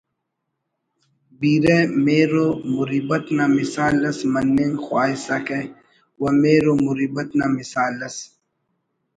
[1.39, 5.61] بیرہ مہرو مریبت نا مثال اس مننگ خواہسکہ
[6.19, 8.15] و مہر و مریبت نا مثال اس